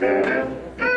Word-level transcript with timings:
Música 0.00 0.87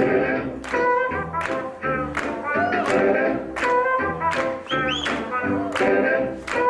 Thank 0.00 0.64
you. 6.54 6.69